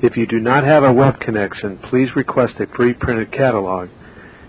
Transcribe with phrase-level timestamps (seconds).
[0.01, 3.89] If you do not have a web connection, please request a pre-printed catalog.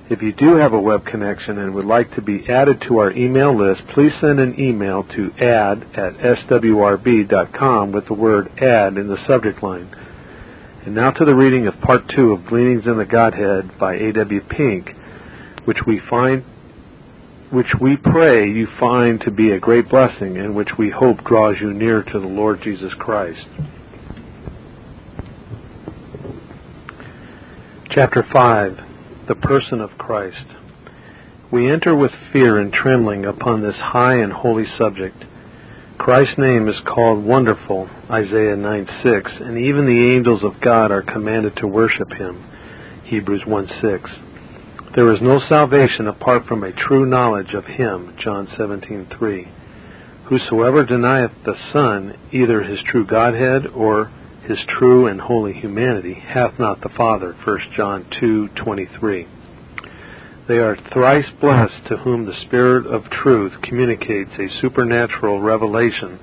[0.09, 3.11] If you do have a web connection and would like to be added to our
[3.11, 9.09] email list, please send an email to add at swrb.com with the word add in
[9.09, 9.91] the subject line.
[10.85, 14.41] And now to the reading of part two of Gleanings in the Godhead by A.W.
[14.49, 14.95] Pink,
[15.65, 16.45] which we find
[17.57, 21.57] which we pray you find to be a great blessing and which we hope draws
[21.59, 23.47] you near to the Lord Jesus Christ.
[27.89, 28.79] Chapter 5
[29.27, 30.45] The Person of Christ.
[31.51, 35.25] We enter with fear and trembling upon this high and holy subject.
[35.97, 41.01] Christ's name is called Wonderful, Isaiah 9 6, and even the angels of God are
[41.01, 42.45] commanded to worship him,
[43.05, 44.11] Hebrews 1 6.
[44.97, 49.47] There is no salvation apart from a true knowledge of him, John 17:3.
[50.25, 54.09] Whosoever denieth the Son, either his true Godhead or
[54.45, 59.27] his true and holy humanity, hath not the Father, 1 John 2:23.
[60.47, 66.19] They are thrice blessed to whom the Spirit of truth communicates a supernatural revelation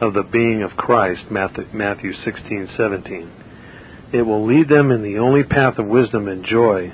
[0.00, 3.28] of the being of Christ, Matthew 16:17.
[4.10, 6.90] It will lead them in the only path of wisdom and joy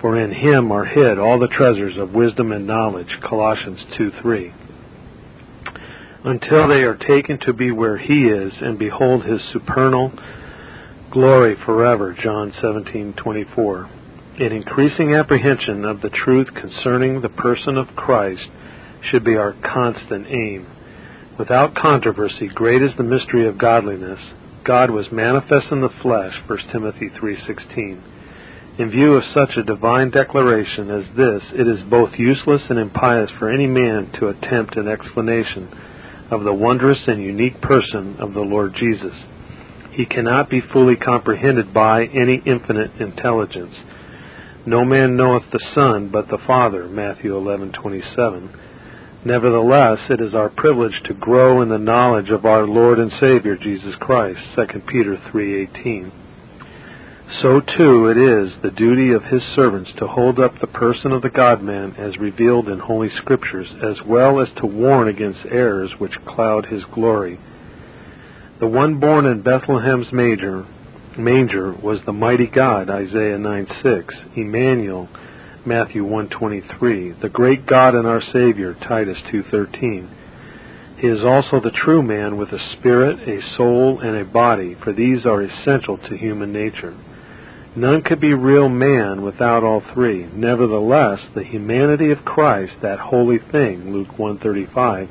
[0.00, 3.18] for in him are hid all the treasures of wisdom and knowledge.
[3.22, 4.52] Colossians 2 3.
[6.24, 10.12] Until they are taken to be where he is and behold his supernal
[11.10, 12.12] glory forever.
[12.12, 13.88] John 17:24.
[14.38, 18.48] An increasing apprehension of the truth concerning the person of Christ
[19.00, 20.66] should be our constant aim.
[21.38, 24.20] Without controversy, great is the mystery of godliness.
[24.64, 28.02] God was manifest in the flesh, 1 Timothy 3:16.
[28.78, 33.30] In view of such a divine declaration as this, it is both useless and impious
[33.38, 35.68] for any man to attempt an explanation
[36.30, 39.14] of the wondrous and unique person of the Lord Jesus.
[39.92, 43.74] He cannot be fully comprehended by any infinite intelligence.
[44.66, 48.50] No man knoweth the Son but the Father, Matthew 11:27.
[49.24, 53.56] Nevertheless, it is our privilege to grow in the knowledge of our Lord and Savior
[53.56, 56.12] Jesus Christ, 2 Peter 3:18
[57.42, 61.22] so too it is the duty of his servants to hold up the person of
[61.22, 65.90] the God man as revealed in Holy Scriptures, as well as to warn against errors
[65.98, 67.38] which cloud his glory.
[68.60, 70.66] The one born in Bethlehem's manger,
[71.18, 75.08] manger was the mighty God, Isaiah 9:6, Emmanuel,
[75.64, 80.08] Matthew 1:23, the great God and our Savior, Titus 2:13.
[80.98, 84.92] He is also the true man with a spirit, a soul, and a body, for
[84.92, 86.94] these are essential to human nature.
[87.76, 90.24] None could be real man without all three.
[90.32, 95.08] Nevertheless, the humanity of Christ, that holy thing, Luke 135,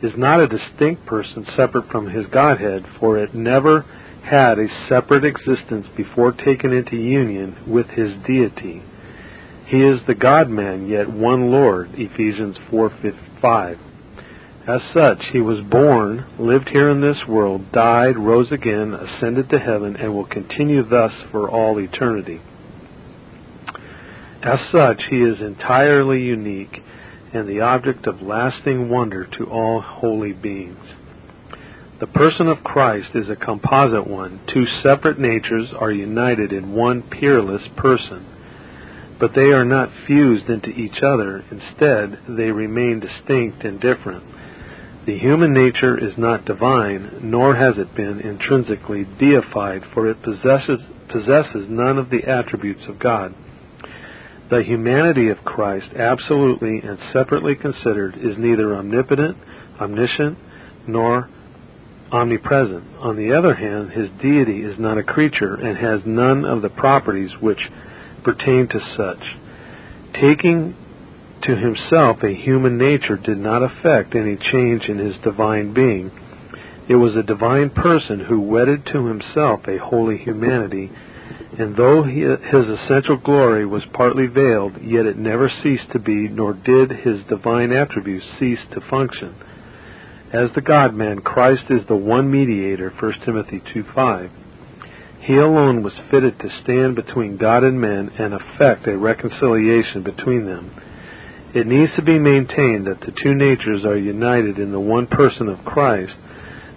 [0.00, 3.84] is not a distinct person separate from his Godhead, for it never
[4.22, 8.82] had a separate existence before taken into union with his deity.
[9.66, 13.78] He is the God man, yet one Lord, Ephesians 4:5.
[14.68, 19.60] As such, he was born, lived here in this world, died, rose again, ascended to
[19.60, 22.40] heaven, and will continue thus for all eternity.
[24.42, 26.82] As such, he is entirely unique
[27.32, 30.84] and the object of lasting wonder to all holy beings.
[32.00, 34.40] The person of Christ is a composite one.
[34.52, 38.26] Two separate natures are united in one peerless person,
[39.18, 41.44] but they are not fused into each other.
[41.50, 44.24] Instead, they remain distinct and different.
[45.06, 50.80] The human nature is not divine, nor has it been intrinsically deified, for it possesses,
[51.08, 53.32] possesses none of the attributes of God.
[54.50, 59.36] The humanity of Christ, absolutely and separately considered, is neither omnipotent,
[59.80, 60.38] omniscient,
[60.88, 61.28] nor
[62.10, 62.84] omnipresent.
[62.98, 66.68] On the other hand, his deity is not a creature and has none of the
[66.68, 67.60] properties which
[68.24, 69.22] pertain to such.
[70.20, 70.74] Taking
[71.42, 76.10] to himself a human nature did not affect any change in his divine being.
[76.88, 80.90] It was a divine person who wedded to himself a holy humanity,
[81.58, 86.28] and though he, his essential glory was partly veiled, yet it never ceased to be,
[86.28, 89.34] nor did his divine attributes cease to function.
[90.32, 94.30] As the God man, Christ is the one mediator, 1 Timothy 2 5.
[95.20, 100.46] He alone was fitted to stand between God and men and effect a reconciliation between
[100.46, 100.70] them.
[101.56, 105.48] It needs to be maintained that the two natures are united in the one person
[105.48, 106.12] of Christ,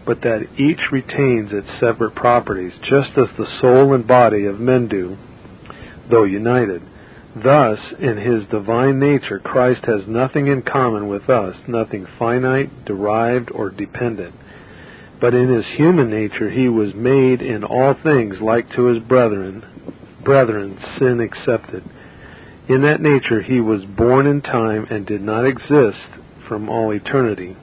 [0.05, 4.87] but that each retains its separate properties, just as the soul and body of men
[4.87, 5.17] do,
[6.09, 6.81] though united.
[7.35, 13.51] Thus, in his divine nature, Christ has nothing in common with us, nothing finite, derived,
[13.51, 14.33] or dependent.
[15.19, 19.61] But in his human nature he was made in all things like to his brethren,
[20.23, 21.83] brethren, sin excepted.
[22.69, 25.97] In that nature he was born in time and did not exist
[26.47, 27.57] from all eternity.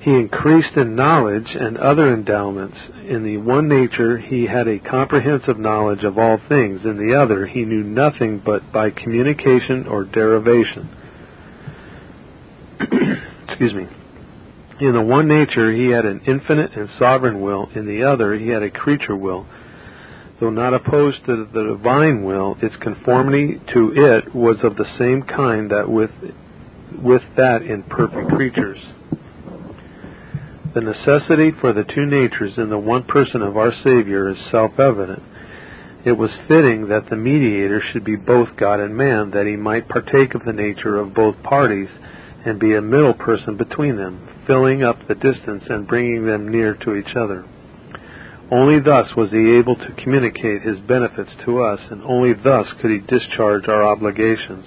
[0.00, 2.76] He increased in knowledge and other endowments.
[3.08, 6.84] In the one nature he had a comprehensive knowledge of all things.
[6.84, 10.88] In the other he knew nothing but by communication or derivation.
[13.48, 13.88] Excuse me.
[14.80, 18.48] In the one nature he had an infinite and sovereign will, in the other he
[18.48, 19.46] had a creature will.
[20.42, 25.22] Though not opposed to the divine will, its conformity to it was of the same
[25.22, 26.10] kind that with
[27.00, 28.78] with that in perfect creatures.
[30.74, 34.80] The necessity for the two natures in the one person of our Savior is self
[34.80, 35.22] evident.
[36.04, 39.88] It was fitting that the mediator should be both God and man, that he might
[39.88, 41.88] partake of the nature of both parties
[42.44, 46.74] and be a middle person between them, filling up the distance and bringing them near
[46.74, 47.44] to each other.
[48.52, 52.90] Only thus was he able to communicate his benefits to us, and only thus could
[52.90, 54.66] he discharge our obligations.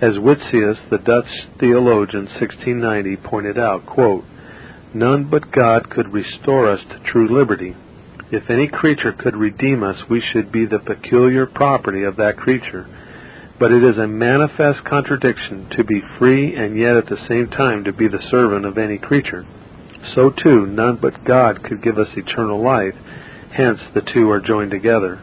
[0.00, 1.28] As Witsius, the Dutch
[1.60, 4.24] theologian, 1690, pointed out, quote,
[4.94, 7.76] None but God could restore us to true liberty.
[8.32, 12.86] If any creature could redeem us, we should be the peculiar property of that creature
[13.58, 17.84] but it is a manifest contradiction to be free and yet at the same time
[17.84, 19.46] to be the servant of any creature.
[20.14, 22.94] So too, none but God could give us eternal life,
[23.52, 25.20] hence the two are joined together.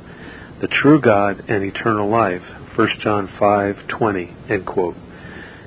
[0.61, 2.43] The true God and eternal life.
[2.75, 4.29] 1 John 5:20.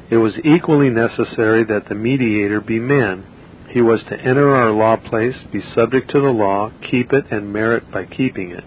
[0.09, 3.25] It was equally necessary that the mediator be man.
[3.69, 7.53] He was to enter our law place, be subject to the law, keep it, and
[7.53, 8.65] merit by keeping it.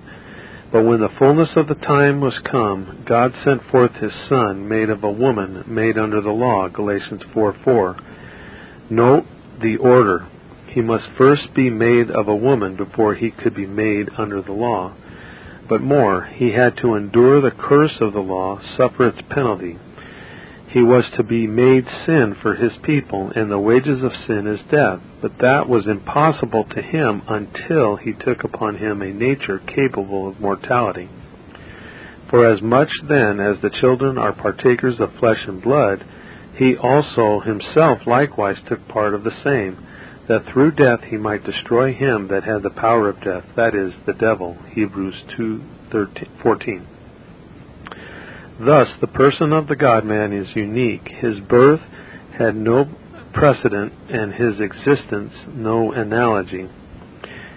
[0.71, 4.89] But when the fullness of the time was come, God sent forth his Son, made
[4.89, 6.67] of a woman, made under the law.
[6.67, 7.95] Galatians 4 4.
[8.89, 9.25] Note
[9.61, 10.27] the order.
[10.79, 14.53] He must first be made of a woman before he could be made under the
[14.53, 14.93] law.
[15.67, 19.77] But more, he had to endure the curse of the law, suffer its penalty.
[20.69, 24.61] He was to be made sin for his people, and the wages of sin is
[24.71, 25.01] death.
[25.21, 30.39] But that was impossible to him until he took upon him a nature capable of
[30.39, 31.09] mortality.
[32.29, 36.05] For as much then as the children are partakers of flesh and blood,
[36.55, 39.85] he also himself likewise took part of the same,
[40.29, 43.91] that through death he might destroy him that had the power of death, that is,
[44.05, 44.55] the devil.
[44.69, 46.83] Hebrews 2:14.
[48.59, 51.07] Thus, the person of the God man is unique.
[51.07, 51.81] His birth
[52.37, 52.87] had no
[53.33, 56.69] precedent, and his existence no analogy.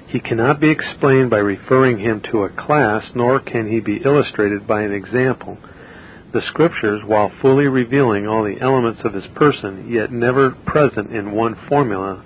[0.06, 4.66] He cannot be explained by referring him to a class, nor can he be illustrated
[4.66, 5.58] by an example.
[6.32, 11.32] The Scriptures, while fully revealing all the elements of his person, yet never present in
[11.32, 12.22] one formula,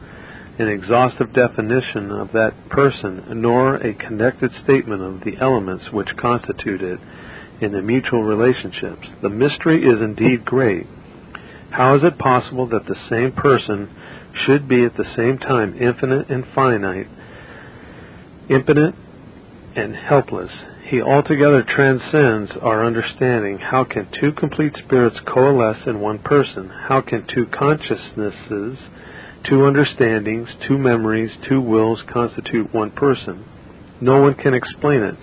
[0.58, 6.82] an exhaustive definition of that person, nor a connected statement of the elements which constitute
[6.82, 6.98] it,
[7.60, 9.06] in the mutual relationships.
[9.22, 10.86] The mystery is indeed great.
[11.70, 13.90] How is it possible that the same person
[14.44, 17.08] should be at the same time infinite and finite,
[18.48, 18.94] impotent
[19.74, 20.50] and helpless?
[20.88, 23.58] He altogether transcends our understanding.
[23.58, 26.68] How can two complete spirits coalesce in one person?
[26.68, 28.78] How can two consciousnesses,
[29.48, 33.44] two understandings, two memories, two wills constitute one person?
[34.00, 35.16] No one can explain it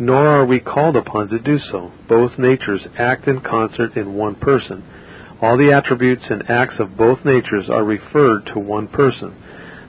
[0.00, 1.92] nor are we called upon to do so.
[2.08, 4.82] Both natures act in concert in one person.
[5.42, 9.36] All the attributes and acts of both natures are referred to one person.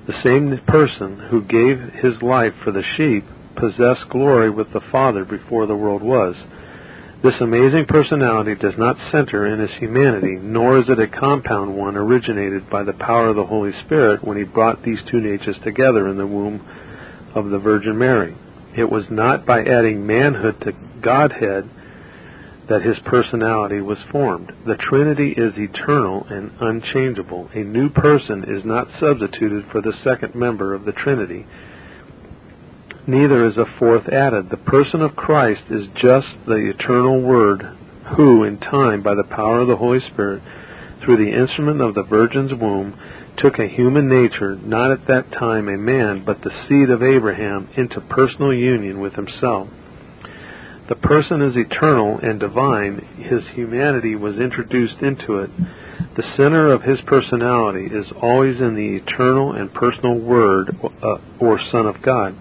[0.07, 3.23] The same person who gave his life for the sheep
[3.55, 6.35] possessed glory with the Father before the world was.
[7.23, 11.95] This amazing personality does not center in his humanity, nor is it a compound one
[11.95, 16.07] originated by the power of the Holy Spirit when he brought these two natures together
[16.07, 16.65] in the womb
[17.35, 18.35] of the Virgin Mary.
[18.75, 21.69] It was not by adding manhood to Godhead
[22.69, 24.51] that his personality was formed.
[24.65, 27.49] The Trinity is eternal and unchangeable.
[27.53, 31.45] A new person is not substituted for the second member of the Trinity
[33.08, 34.50] neither is a fourth added.
[34.50, 37.62] The person of Christ is just the eternal Word,
[38.15, 40.41] who, in time, by the power of the Holy Spirit,
[41.03, 42.98] through the instrument of the Virgin's womb,
[43.38, 47.70] took a human nature, not at that time a man, but the seed of Abraham,
[47.75, 49.67] into personal union with himself.
[50.89, 52.98] The person is eternal and divine.
[53.17, 55.50] His humanity was introduced into it.
[56.17, 61.60] The center of his personality is always in the eternal and personal Word uh, or
[61.72, 62.36] Son of God.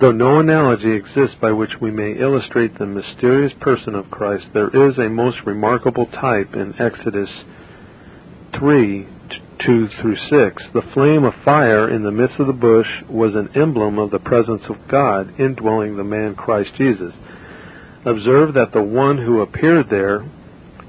[0.00, 4.68] Though no analogy exists by which we may illustrate the mysterious person of Christ, there
[4.68, 7.28] is a most remarkable type in Exodus
[8.56, 9.08] 3
[9.66, 10.62] 2 through 6.
[10.72, 14.20] The flame of fire in the midst of the bush was an emblem of the
[14.20, 17.12] presence of God indwelling the man Christ Jesus.
[18.04, 20.24] Observe that the one who appeared there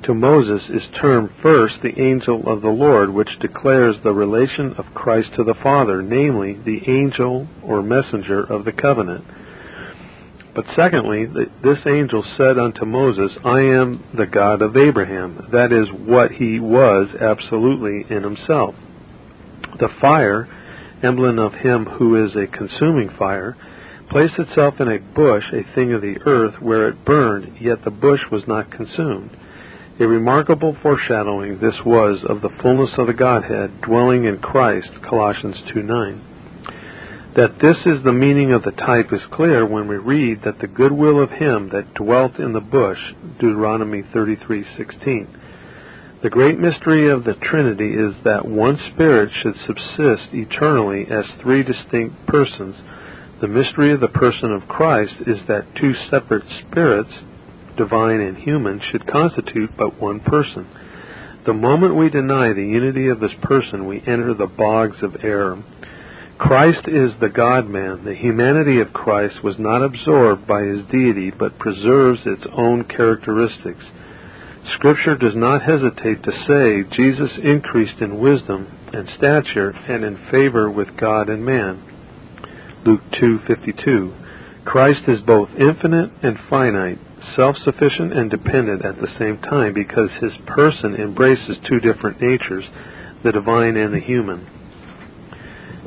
[0.09, 4.95] to Moses is termed first the angel of the Lord, which declares the relation of
[4.95, 9.23] Christ to the Father, namely, the angel or messenger of the covenant.
[10.55, 11.27] But secondly,
[11.63, 15.47] this angel said unto Moses, I am the God of Abraham.
[15.51, 18.73] That is what he was absolutely in himself.
[19.79, 20.49] The fire,
[21.03, 23.55] emblem of him who is a consuming fire,
[24.09, 27.91] placed itself in a bush, a thing of the earth, where it burned, yet the
[27.91, 29.37] bush was not consumed.
[30.01, 35.57] A remarkable foreshadowing this was of the fullness of the Godhead dwelling in Christ, Colossians
[35.73, 37.33] 2 9.
[37.35, 40.67] That this is the meaning of the type is clear when we read that the
[40.67, 42.99] goodwill of him that dwelt in the bush,
[43.41, 45.27] Deuteronomy 33:16.
[46.21, 51.61] The great mystery of the Trinity is that one Spirit should subsist eternally as three
[51.61, 52.77] distinct persons.
[53.41, 57.11] The mystery of the person of Christ is that two separate spirits
[57.79, 60.67] divine and human, should constitute but one person.
[61.45, 65.63] The moment we deny the unity of this person, we enter the bogs of error.
[66.37, 68.03] Christ is the God man.
[68.03, 73.83] The humanity of Christ was not absorbed by his deity, but preserves its own characteristics.
[74.75, 80.69] Scripture does not hesitate to say Jesus increased in wisdom and stature and in favor
[80.69, 81.81] with God and man.
[82.85, 84.11] Luke 2:52.
[84.65, 86.99] Christ is both infinite and finite,
[87.35, 92.65] self sufficient and dependent at the same time because his person embraces two different natures,
[93.23, 94.47] the divine and the human.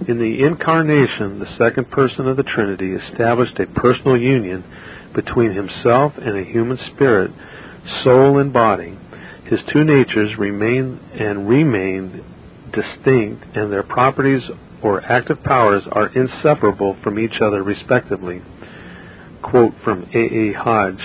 [0.09, 4.65] In the incarnation, the second person of the Trinity established a personal union
[5.15, 7.31] between himself and a human spirit,
[8.03, 8.99] soul and body.
[9.45, 12.25] His two natures remain and remain
[12.73, 14.43] distinct, and their properties
[14.83, 18.43] or active powers are inseparable from each other, respectively.
[19.43, 20.19] Quote from A.
[20.19, 20.53] A.
[20.53, 21.03] Hodge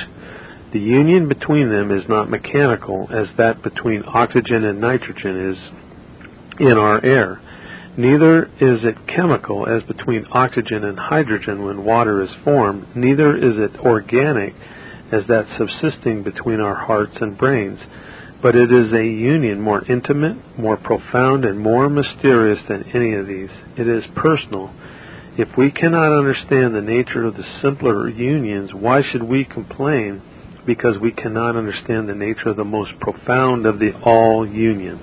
[0.73, 5.57] the union between them is not mechanical as that between oxygen and nitrogen is
[6.59, 7.39] in our air.
[7.95, 12.85] Neither is it chemical as between oxygen and hydrogen when water is formed.
[12.95, 14.53] Neither is it organic
[15.11, 17.79] as that subsisting between our hearts and brains.
[18.43, 23.25] But it is a union more intimate, more profound, and more mysterious than any of
[23.25, 23.49] these.
[23.77, 24.71] It is personal.
[25.37, 30.21] If we cannot understand the nature of the simpler unions, why should we complain
[30.67, 35.01] because we cannot understand the nature of the most profound of the all unions.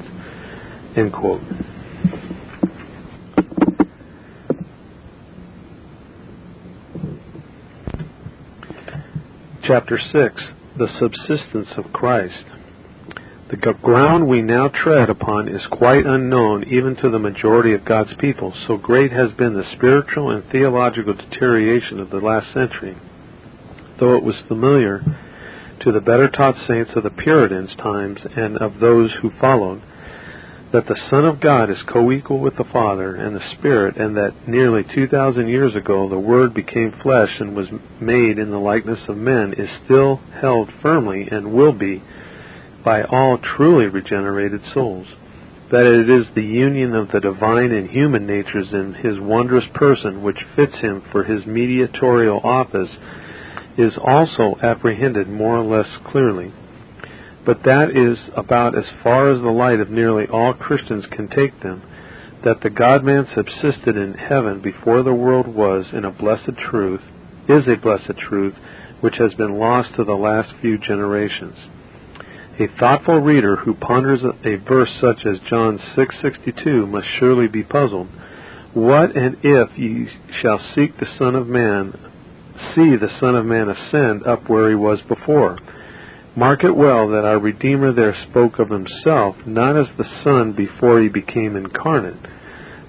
[0.94, 1.40] End quote.
[9.66, 10.42] Chapter 6
[10.78, 12.44] The Subsistence of Christ.
[13.50, 18.14] The ground we now tread upon is quite unknown even to the majority of God's
[18.14, 22.96] people, so great has been the spiritual and theological deterioration of the last century.
[24.00, 25.02] Though it was familiar
[25.80, 29.82] to the better taught saints of the Puritans' times and of those who followed,
[30.72, 34.16] that the Son of God is co equal with the Father and the Spirit, and
[34.16, 37.68] that nearly 2,000 years ago the Word became flesh and was
[38.00, 42.02] made in the likeness of men, is still held firmly and will be
[42.84, 45.06] by all truly regenerated souls.
[45.72, 50.22] That it is the union of the divine and human natures in his wondrous person
[50.22, 52.90] which fits him for his mediatorial office
[53.78, 56.52] is also apprehended more or less clearly.
[57.44, 61.60] But that is about as far as the light of nearly all Christians can take
[61.60, 61.82] them,
[62.44, 67.02] that the God man subsisted in heaven before the world was in a blessed truth,
[67.48, 68.54] is a blessed truth,
[69.00, 71.56] which has been lost to the last few generations.
[72.56, 78.06] A thoughtful reader who ponders a verse such as John 6:62 must surely be puzzled.
[78.73, 80.08] What and if ye
[80.40, 81.99] shall seek the Son of Man,
[82.73, 85.58] see the Son of Man ascend up where he was before?
[86.37, 91.00] Mark it well that our Redeemer there spoke of himself not as the Son before
[91.00, 92.28] he became incarnate.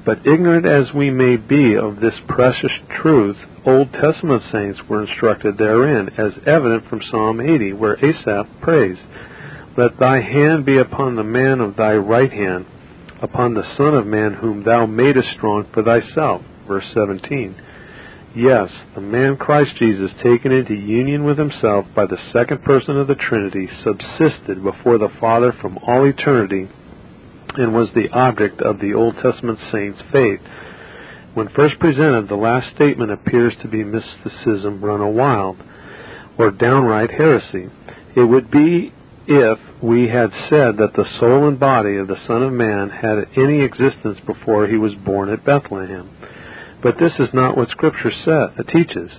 [0.05, 5.57] But ignorant as we may be of this precious truth, Old Testament saints were instructed
[5.57, 8.97] therein, as evident from Psalm 80, where Asaph prays,
[9.77, 12.65] Let thy hand be upon the man of thy right hand,
[13.21, 16.41] upon the Son of Man whom thou madest strong for thyself.
[16.65, 17.55] Verse 17.
[18.35, 23.07] Yes, the man Christ Jesus, taken into union with himself by the second person of
[23.07, 26.69] the Trinity, subsisted before the Father from all eternity
[27.55, 30.39] and was the object of the Old Testament saints' faith.
[31.33, 35.57] When first presented, the last statement appears to be mysticism run wild,
[36.37, 37.69] or downright heresy.
[38.15, 38.93] It would be
[39.27, 43.27] if we had said that the soul and body of the Son of Man had
[43.37, 46.09] any existence before he was born at Bethlehem.
[46.81, 49.11] But this is not what Scripture sa- uh, teaches.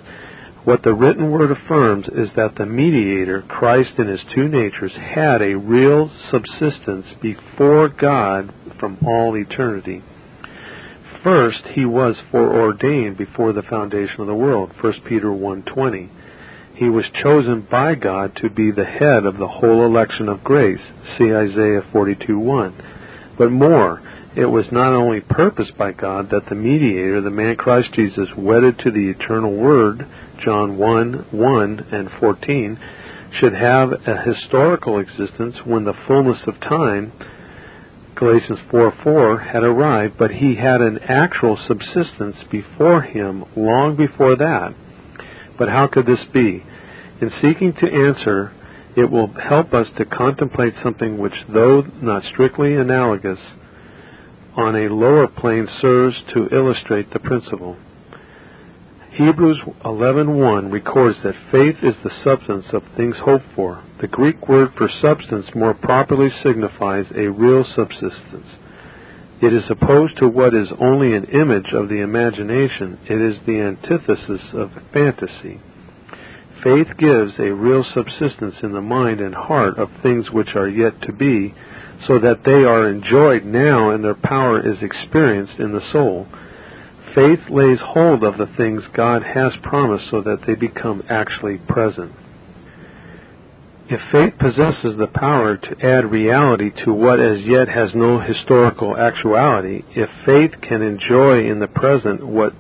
[0.65, 5.41] What the written word affirms is that the mediator, Christ in his two natures, had
[5.41, 10.03] a real subsistence before God from all eternity.
[11.23, 16.09] First, he was foreordained before the foundation of the world, 1 Peter 1:20.
[16.77, 20.83] He was chosen by God to be the head of the whole election of grace,
[21.17, 22.75] see Isaiah 42:1.
[23.39, 24.03] But more,
[24.35, 28.79] it was not only purposed by God that the mediator, the man Christ Jesus, wedded
[28.81, 30.05] to the eternal Word,
[30.45, 32.79] John 1 1 and 14,
[33.31, 37.11] should have a historical existence when the fullness of time,
[38.17, 44.37] Galatians 4 4, had arrived, but he had an actual subsistence before him long before
[44.37, 44.75] that.
[45.59, 46.63] But how could this be?
[47.21, 48.53] In seeking to answer,
[48.97, 53.39] it will help us to contemplate something which, though not strictly analogous,
[54.55, 57.77] on a lower plane serves to illustrate the principle.
[59.11, 63.81] Hebrews 11:1 records that faith is the substance of things hoped for.
[64.01, 68.47] The Greek word for substance more properly signifies a real subsistence.
[69.43, 72.99] It is opposed to what is only an image of the imagination.
[73.09, 75.61] It is the antithesis of fantasy.
[76.65, 81.03] Faith gives a real subsistence in the mind and heart of things which are yet
[81.03, 81.55] to be,
[82.07, 86.27] so that they are enjoyed now and their power is experienced in the soul.
[87.15, 92.13] Faith lays hold of the things God has promised so that they become actually present.
[93.89, 98.97] If faith possesses the power to add reality to what as yet has no historical
[98.97, 102.53] actuality, if faith can enjoy in the present what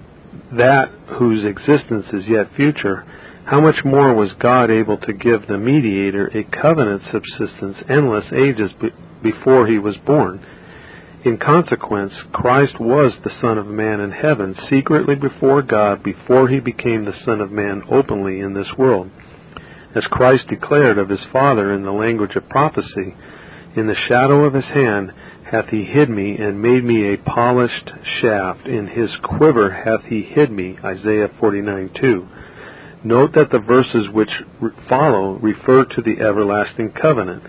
[0.52, 3.04] that whose existence is yet future,
[3.44, 8.70] how much more was God able to give the mediator a covenant subsistence endless ages
[9.20, 10.40] before he was born.
[11.24, 16.60] In consequence, Christ was the Son of Man in heaven, secretly before God, before he
[16.60, 19.10] became the Son of Man openly in this world.
[19.96, 23.16] As Christ declared of his Father in the language of prophecy,
[23.74, 25.10] In the shadow of his hand
[25.50, 28.66] hath he hid me, and made me a polished shaft.
[28.66, 30.76] In his quiver hath he hid me.
[30.84, 32.28] Isaiah 49 2.
[33.04, 34.42] Note that the verses which
[34.86, 37.42] follow refer to the everlasting covenant.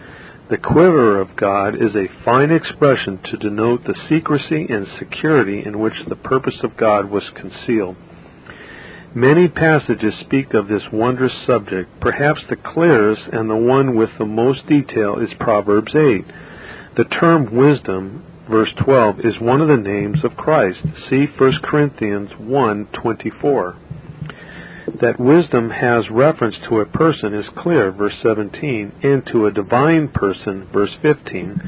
[0.50, 5.80] The quiver of God is a fine expression to denote the secrecy and security in
[5.80, 7.98] which the purpose of God was concealed.
[9.18, 11.90] Many passages speak of this wondrous subject.
[12.00, 16.24] Perhaps the clearest and the one with the most detail is Proverbs 8.
[16.98, 20.82] The term wisdom, verse 12, is one of the names of Christ.
[21.10, 23.76] See 1 Corinthians 1:24
[25.02, 30.10] that wisdom has reference to a person is clear, verse 17, and to a divine
[30.10, 31.60] person, verse 15.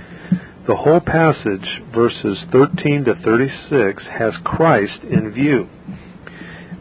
[0.68, 5.68] The whole passage, verses 13 to 36, has Christ in view.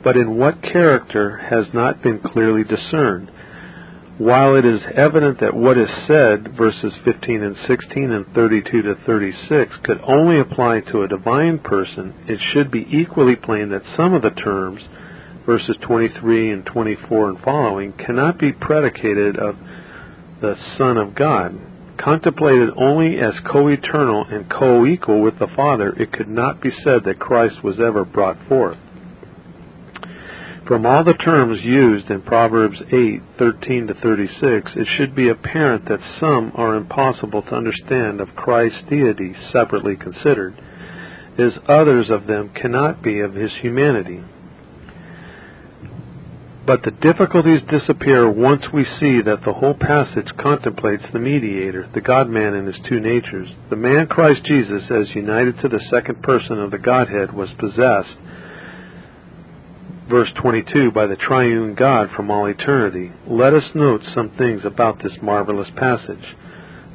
[0.02, 3.30] But in what character has not been clearly discerned.
[4.18, 8.96] While it is evident that what is said, verses 15 and 16 and 32 to
[9.06, 14.14] 36, could only apply to a divine person, it should be equally plain that some
[14.14, 14.80] of the terms,
[15.46, 19.54] verses 23 and 24 and following, cannot be predicated of
[20.40, 21.56] the Son of God.
[21.96, 26.70] Contemplated only as co eternal and co equal with the Father, it could not be
[26.82, 28.78] said that Christ was ever brought forth.
[30.68, 36.00] From all the terms used in Proverbs 8:13 to 36, it should be apparent that
[36.20, 40.52] some are impossible to understand of Christ's deity separately considered,
[41.38, 44.20] as others of them cannot be of his humanity.
[46.66, 52.02] But the difficulties disappear once we see that the whole passage contemplates the mediator, the
[52.02, 53.48] God man in his two natures.
[53.70, 58.16] The man Christ Jesus, as united to the second person of the Godhead, was possessed,
[60.08, 63.12] verse 22, by the triune God from all eternity.
[63.26, 66.36] Let us note some things about this marvelous passage.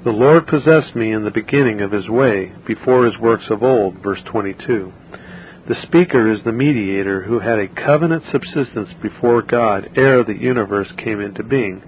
[0.04, 4.00] The Lord possessed me in the beginning of his way, before his works of old,
[4.04, 4.92] verse 22.
[5.68, 10.90] The speaker is the mediator who had a covenant subsistence before God ere the universe
[10.98, 11.82] came into being.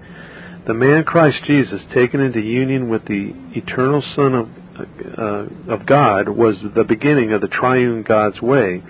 [0.66, 4.48] The man Christ Jesus, taken into union with the eternal Son of,
[5.18, 8.82] uh, of God, was the beginning of the triune God's way.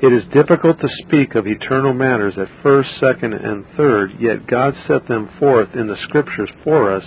[0.00, 4.74] It is difficult to speak of eternal matters at first, second, and third, yet God
[4.86, 7.02] set them forth in the Scriptures for us,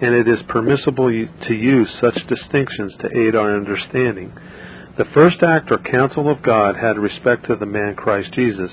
[0.00, 4.32] and it is permissible to use such distinctions to aid our understanding.
[4.96, 8.70] The first act or counsel of God had respect to the man Christ Jesus.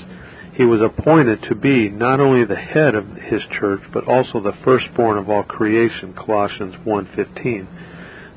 [0.53, 4.55] He was appointed to be not only the head of his church, but also the
[4.63, 7.67] firstborn of all creation, Colossians 1:15.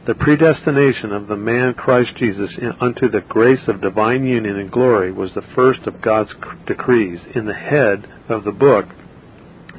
[0.06, 5.10] The predestination of the man Christ Jesus unto the grace of divine union and glory
[5.10, 6.30] was the first of God's
[6.66, 7.20] decrees.
[7.34, 8.84] In the head of the book,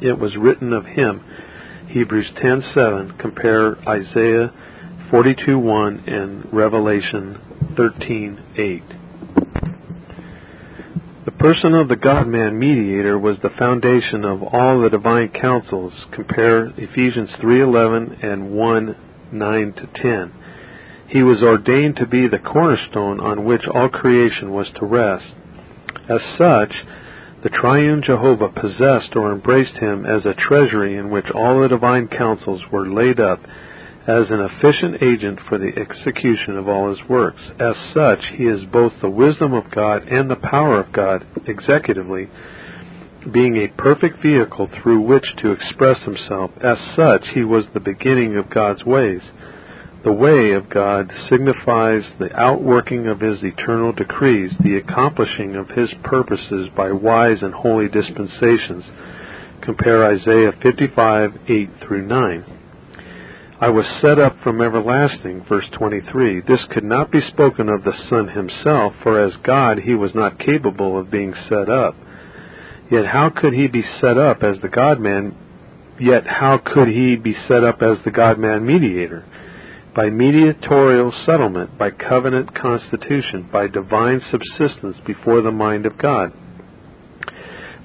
[0.01, 1.21] it was written of him.
[1.89, 3.19] Hebrews 10:7.
[3.19, 4.51] Compare Isaiah
[5.11, 7.37] 42:1 and Revelation
[7.75, 8.81] 13:8.
[11.25, 15.93] The person of the God-man mediator was the foundation of all the divine counsels.
[16.11, 18.49] Compare Ephesians 3:11 and
[19.31, 20.31] 1:9 to 10.
[21.07, 25.33] He was ordained to be the cornerstone on which all creation was to rest.
[26.09, 26.73] As such,
[27.43, 32.07] the triune Jehovah possessed or embraced him as a treasury in which all the divine
[32.07, 33.39] counsels were laid up
[34.07, 37.41] as an efficient agent for the execution of all his works.
[37.59, 42.29] As such, he is both the wisdom of God and the power of God executively,
[43.31, 46.51] being a perfect vehicle through which to express himself.
[46.61, 49.21] As such, he was the beginning of God's ways.
[50.03, 55.89] The way of God signifies the outworking of his eternal decrees, the accomplishing of his
[56.03, 58.83] purposes by wise and holy dispensations.
[59.61, 62.45] Compare Isaiah 55, 8 through 9.
[63.59, 66.41] I was set up from everlasting, verse 23.
[66.41, 70.37] This could not be spoken of the Son himself, for as God he was not
[70.37, 71.95] capable of being set up.
[72.91, 75.35] Yet how could he be set up as the God man?
[75.99, 79.25] Yet how could he be set up as the God man mediator?
[79.95, 86.33] By mediatorial settlement, by covenant constitution, by divine subsistence before the mind of God.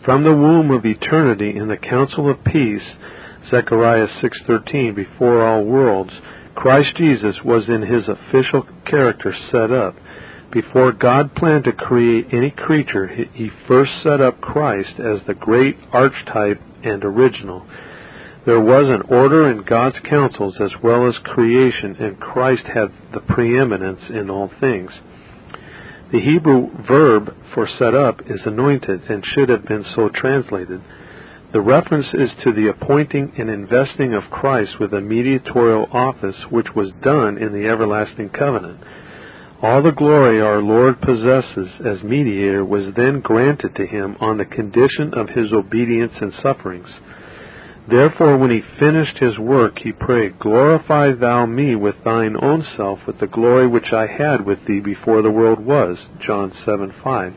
[0.04, 2.96] From the womb of eternity in the council of peace,
[3.50, 6.12] Zechariah 6:13 before all worlds
[6.54, 9.94] Christ Jesus was in his official character set up
[10.52, 15.76] before God planned to create any creature he first set up Christ as the great
[15.92, 17.66] archetype and original.
[18.46, 23.20] There was an order in God's counsels as well as creation and Christ had the
[23.20, 24.90] preeminence in all things.
[26.10, 30.82] The Hebrew verb for set up is anointed and should have been so translated.
[31.52, 36.74] The reference is to the appointing and investing of Christ with a mediatorial office which
[36.74, 38.80] was done in the everlasting covenant.
[39.62, 44.46] All the glory our Lord possesses as mediator was then granted to him on the
[44.46, 46.88] condition of his obedience and sufferings.
[47.86, 53.00] Therefore, when he finished his work, he prayed, Glorify thou me with thine own self,
[53.06, 55.98] with the glory which I had with thee before the world was.
[56.26, 57.34] John 7 5.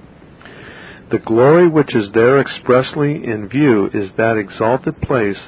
[1.12, 5.40] The glory which is there expressly in view is that exalted place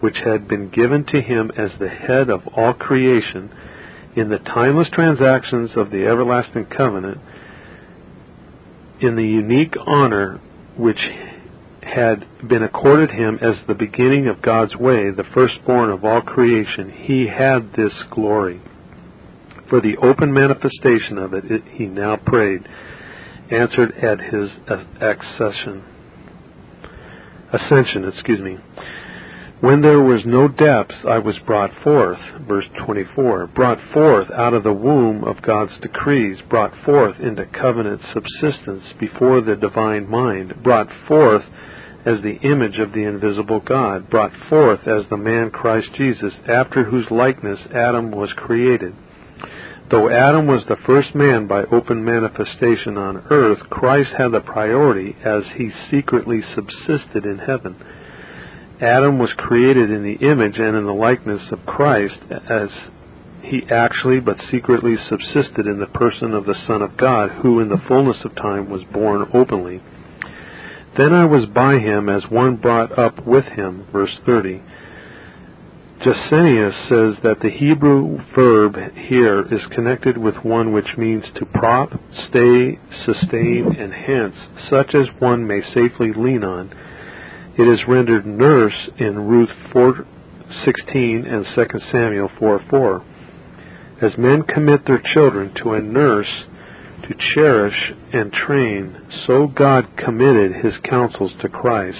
[0.00, 3.50] which had been given to him as the head of all creation
[4.16, 7.18] in the timeless transactions of the everlasting covenant,
[9.00, 10.40] in the unique honor
[10.76, 10.98] which
[11.82, 16.90] had been accorded him as the beginning of God's way, the firstborn of all creation,
[16.90, 18.60] he had this glory.
[19.68, 22.66] For the open manifestation of it, he now prayed
[23.50, 25.84] answered at his uh, accession.
[27.52, 28.58] Ascension, excuse me.
[29.60, 34.62] When there was no depth, I was brought forth, verse 24, brought forth out of
[34.62, 40.88] the womb of God's decrees, brought forth into covenant subsistence before the divine mind, brought
[41.08, 41.42] forth
[42.04, 46.84] as the image of the invisible God, brought forth as the man Christ Jesus, after
[46.84, 48.94] whose likeness Adam was created
[49.90, 55.16] Though Adam was the first man by open manifestation on earth, Christ had the priority
[55.24, 57.74] as he secretly subsisted in heaven.
[58.80, 62.68] Adam was created in the image and in the likeness of Christ as
[63.42, 67.68] he actually but secretly subsisted in the person of the Son of God, who in
[67.68, 69.80] the fullness of time was born openly.
[70.96, 73.86] Then I was by him as one brought up with him.
[73.92, 74.62] Verse 30.
[76.00, 81.92] Gesenius says that the Hebrew verb here is connected with one which means to prop,
[82.28, 84.36] stay, sustain, and hence
[84.70, 86.72] such as one may safely lean on.
[87.58, 93.02] It is rendered nurse in Ruth 4:16 and 2 Samuel 4:4.
[94.00, 96.44] As men commit their children to a nurse
[97.02, 101.98] to cherish and train, so God committed his counsels to Christ.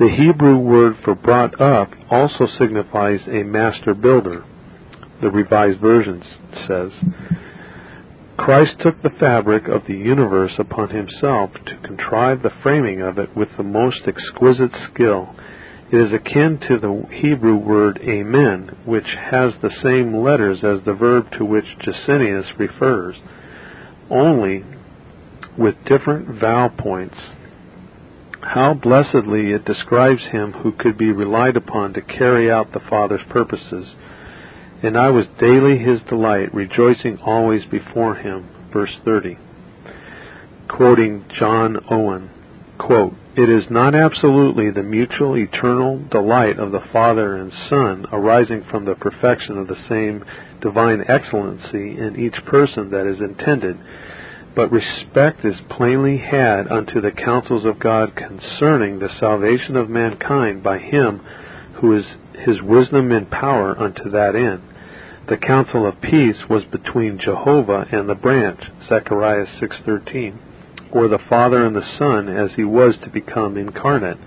[0.00, 4.42] The Hebrew word for brought up also signifies a master builder.
[5.20, 6.24] The Revised Version
[6.66, 6.90] says,
[8.36, 13.34] Christ took the fabric of the universe upon himself to contrive the framing of it
[13.36, 15.34] with the most exquisite skill.
[15.90, 20.92] It is akin to the Hebrew word amen, which has the same letters as the
[20.92, 23.16] verb to which Gesenius refers,
[24.10, 24.64] only
[25.56, 27.16] with different vowel points.
[28.42, 33.24] How blessedly it describes him who could be relied upon to carry out the Father's
[33.28, 33.94] purposes.
[34.82, 38.48] And I was daily his delight, rejoicing always before him.
[38.72, 39.38] Verse 30.
[40.68, 42.30] Quoting John Owen,
[42.78, 48.64] quote, It is not absolutely the mutual eternal delight of the Father and Son arising
[48.70, 50.24] from the perfection of the same
[50.60, 53.78] divine excellency in each person that is intended
[54.56, 60.62] but respect is plainly had unto the counsels of God concerning the salvation of mankind
[60.62, 61.20] by him
[61.74, 62.06] who is
[62.44, 64.62] his wisdom and power unto that end.
[65.28, 70.34] The counsel of peace was between Jehovah and the branch, Zechariah 6:13,
[70.92, 74.18] or the Father and the Son as he was to become incarnate.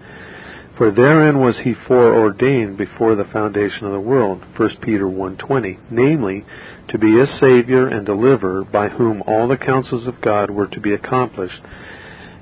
[0.80, 6.46] For therein was he foreordained before the foundation of the world, 1 Peter 1:20, namely,
[6.88, 10.80] to be a Savior and deliverer by whom all the counsels of God were to
[10.80, 11.62] be accomplished,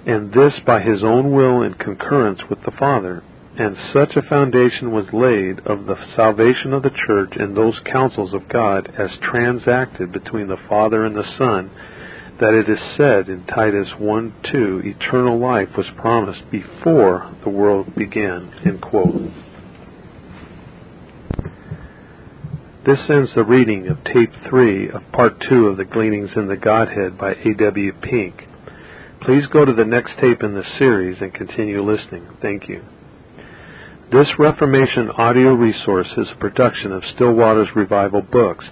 [0.05, 3.23] and this by his own will in concurrence with the Father.
[3.57, 8.33] And such a foundation was laid of the salvation of the church in those counsels
[8.33, 11.71] of God as transacted between the Father and the Son
[12.39, 17.95] that it is said in Titus 1 2, eternal life was promised before the world
[17.95, 18.51] began.
[22.85, 26.55] This ends the reading of tape 3 of part 2 of the Gleanings in the
[26.55, 27.91] Godhead by A.W.
[28.01, 28.47] Pink.
[29.21, 32.27] Please go to the next tape in the series and continue listening.
[32.39, 32.83] Thank you.
[34.11, 38.65] This Reformation audio resource is a production of Still Waters Revival Books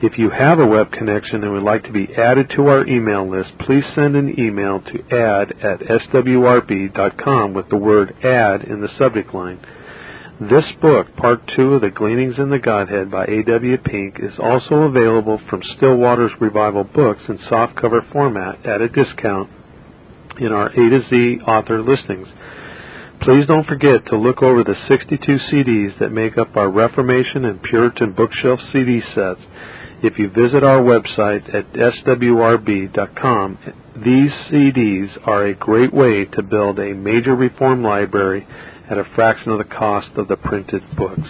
[0.01, 3.29] If you have a web connection and would like to be added to our email
[3.29, 8.89] list, please send an email to add at swrb.com with the word add in the
[8.97, 9.59] subject line.
[10.39, 13.77] This book, Part 2 of the Gleanings in the Godhead by A.W.
[13.77, 19.51] Pink, is also available from Still Waters Revival Books in softcover format at a discount
[20.39, 22.27] in our A to Z author listings.
[23.21, 27.61] Please don't forget to look over the 62 CDs that make up our Reformation and
[27.61, 29.41] Puritan bookshelf CD sets.
[30.03, 33.57] If you visit our website at swrb.com,
[33.97, 38.47] these CDs are a great way to build a major reform library
[38.89, 41.29] at a fraction of the cost of the printed books.